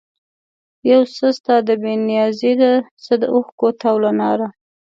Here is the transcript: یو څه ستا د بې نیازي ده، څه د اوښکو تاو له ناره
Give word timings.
یو 0.91 1.01
څه 1.15 1.27
ستا 1.37 1.55
د 1.67 1.69
بې 1.81 1.93
نیازي 2.09 2.53
ده، 2.61 2.73
څه 3.03 3.13
د 3.21 3.23
اوښکو 3.33 3.67
تاو 3.79 3.97
له 4.05 4.11
ناره 4.19 4.47